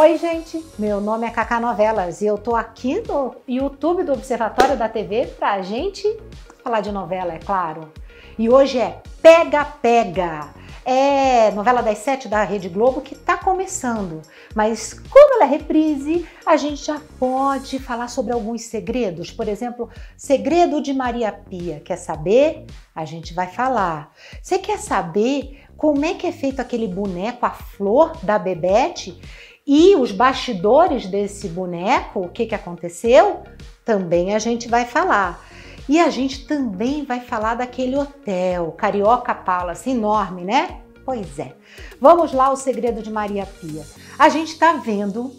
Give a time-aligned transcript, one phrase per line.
[0.00, 0.64] Oi, gente.
[0.78, 5.26] Meu nome é Cacá Novelas e eu tô aqui no YouTube do Observatório da TV
[5.26, 6.08] pra gente
[6.64, 7.92] falar de novela, é claro.
[8.38, 10.54] E hoje é Pega Pega.
[10.86, 14.22] É novela das sete da Rede Globo que tá começando.
[14.54, 19.30] Mas como ela é reprise, a gente já pode falar sobre alguns segredos.
[19.30, 21.78] Por exemplo, segredo de Maria Pia.
[21.80, 22.64] Quer saber?
[22.94, 24.14] A gente vai falar.
[24.42, 29.18] Você quer saber como é que é feito aquele boneco, a flor da Bebete?
[29.66, 33.42] E os bastidores desse boneco, o que, que aconteceu?
[33.84, 35.46] Também a gente vai falar.
[35.88, 40.80] E a gente também vai falar daquele hotel, Carioca Palace, enorme, né?
[41.04, 41.54] Pois é.
[42.00, 43.84] Vamos lá, o segredo de Maria Pia.
[44.18, 45.32] A gente está vendo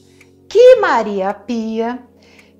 [0.49, 1.99] que Maria Pia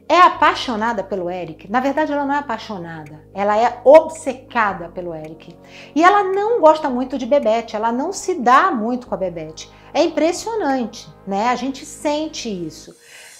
[0.07, 1.71] é apaixonada pelo Eric.
[1.71, 5.57] Na verdade, ela não é apaixonada, ela é obcecada pelo Eric.
[5.95, 9.69] E ela não gosta muito de Bebete, ela não se dá muito com a Bebete.
[9.93, 11.49] É impressionante, né?
[11.49, 12.95] A gente sente isso.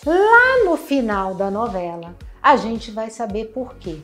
[0.06, 4.00] Lá no final da novela, a gente vai saber por quê.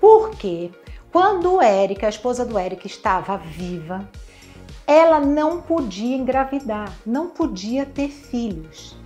[0.00, 0.70] Porque
[1.10, 4.08] quando Eric, a esposa do Eric, estava viva,
[4.86, 8.96] ela não podia engravidar, não podia ter filhos.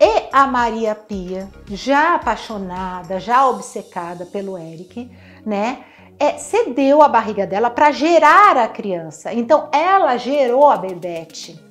[0.00, 5.10] E a Maria Pia, já apaixonada, já obcecada pelo Eric,
[5.46, 5.84] né?
[6.18, 9.32] É, cedeu a barriga dela para gerar a criança.
[9.32, 11.63] Então ela gerou a Bebete.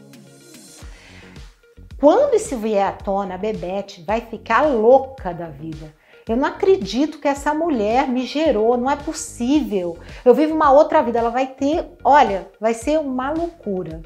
[2.04, 5.96] Quando isso vier à tona, a Bebete vai ficar louca da vida.
[6.28, 9.98] Eu não acredito que essa mulher me gerou, não é possível.
[10.26, 14.02] Eu vivo uma outra vida, ela vai ter, olha, vai ser uma loucura.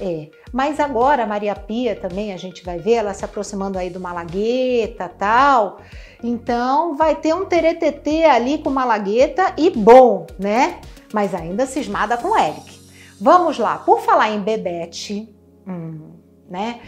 [0.00, 0.28] É.
[0.52, 3.98] Mas agora a Maria Pia também, a gente vai ver ela se aproximando aí do
[3.98, 5.78] Malagueta tal.
[6.22, 10.78] Então vai ter um teretetê ali com Malagueta e bom, né?
[11.12, 12.78] Mas ainda cismada com Eric.
[13.20, 15.34] Vamos lá, por falar em Bebete,
[15.66, 16.12] hum,
[16.48, 16.78] né?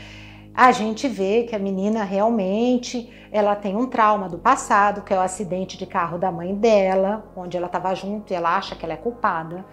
[0.55, 5.17] A gente vê que a menina realmente ela tem um trauma do passado, que é
[5.17, 8.85] o acidente de carro da mãe dela, onde ela estava junto e ela acha que
[8.85, 9.65] ela é culpada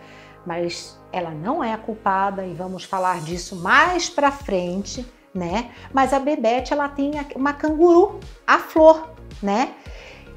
[0.45, 5.71] mas ela não é culpada e vamos falar disso mais para frente, né?
[5.93, 9.09] Mas a Bebete ela tem uma canguru, a Flor,
[9.41, 9.73] né?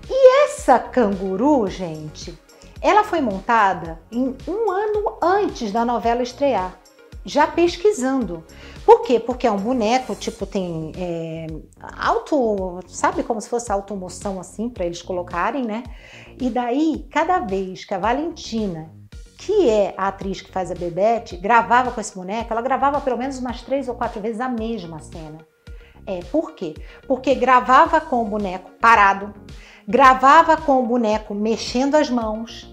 [0.08, 2.38] E essa canguru, gente,
[2.80, 6.76] ela foi montada em um ano antes da novela estrear,
[7.24, 8.44] já pesquisando.
[8.84, 9.20] Por quê?
[9.20, 11.46] Porque é um boneco, tipo, tem é,
[12.88, 15.84] sabe como se fosse automoção assim, para eles colocarem, né?
[16.40, 18.90] E daí, cada vez que a Valentina
[19.44, 23.18] que é a atriz que faz a Bebete, gravava com esse boneco, ela gravava pelo
[23.18, 25.38] menos umas três ou quatro vezes a mesma cena.
[26.06, 26.74] É, por quê?
[27.08, 29.34] Porque gravava com o boneco parado,
[29.86, 32.72] gravava com o boneco mexendo as mãos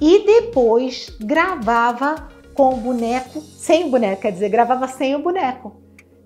[0.00, 5.76] e depois gravava com o boneco sem o boneco, quer dizer, gravava sem o boneco.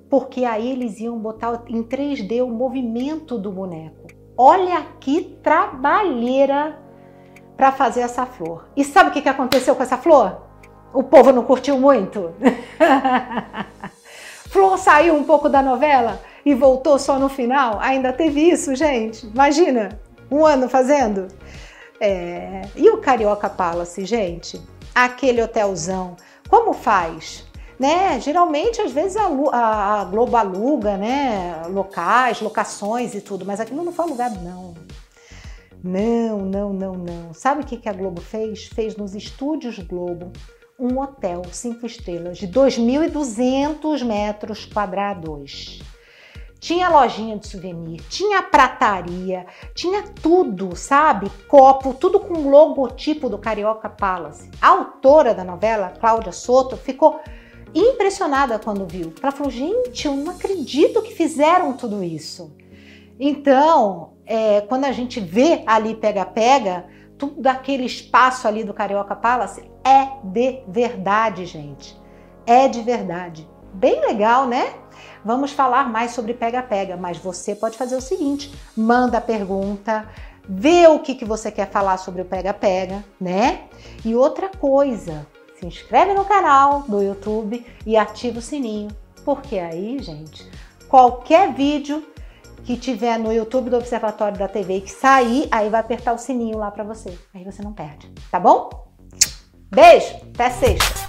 [0.08, 4.06] Porque aí eles iam botar em 3D o movimento do boneco.
[4.36, 6.78] Olha que trabalheira
[7.56, 8.68] para fazer essa flor.
[8.76, 10.42] E sabe o que aconteceu com essa flor?
[10.92, 12.32] O povo não curtiu muito.
[14.50, 17.78] flor saiu um pouco da novela e voltou só no final.
[17.80, 19.26] Ainda teve isso, gente.
[19.26, 21.28] Imagina, um ano fazendo.
[22.00, 22.62] É...
[22.76, 24.60] E o Carioca Palace, gente?
[24.94, 26.16] Aquele hotelzão,
[26.48, 27.44] como faz?
[27.78, 28.20] Né?
[28.20, 31.62] Geralmente, às vezes, a, a Globo aluga né?
[31.68, 34.74] locais, locações e tudo, mas aquilo não foi alugado, não.
[35.82, 37.34] Não, não, não, não.
[37.34, 38.66] Sabe o que a Globo fez?
[38.68, 40.32] Fez nos estúdios Globo
[40.78, 45.80] um hotel cinco estrelas de 2.200 metros quadrados.
[46.64, 49.44] Tinha lojinha de souvenir, tinha prataria,
[49.74, 51.30] tinha tudo, sabe?
[51.46, 54.50] Copo, tudo com logotipo do Carioca Palace.
[54.62, 57.20] A autora da novela, Cláudia Soto, ficou
[57.74, 59.12] impressionada quando viu.
[59.22, 62.56] Ela falou: gente, eu não acredito que fizeram tudo isso.
[63.20, 66.86] Então, é, quando a gente vê ali pega-pega,
[67.18, 71.94] tudo aquele espaço ali do Carioca Palace é de verdade, gente.
[72.46, 73.46] É de verdade.
[73.74, 74.72] Bem legal, né?
[75.24, 80.08] Vamos falar mais sobre pega-pega, mas você pode fazer o seguinte: manda a pergunta,
[80.48, 83.64] vê o que, que você quer falar sobre o pega-pega, né?
[84.04, 85.26] E outra coisa,
[85.58, 88.90] se inscreve no canal do YouTube e ativa o sininho,
[89.24, 90.48] porque aí, gente,
[90.88, 92.06] qualquer vídeo
[92.62, 96.58] que tiver no YouTube do Observatório da TV que sair, aí vai apertar o sininho
[96.58, 97.18] lá para você.
[97.34, 98.70] Aí você não perde, tá bom?
[99.70, 101.03] Beijo, até sexta.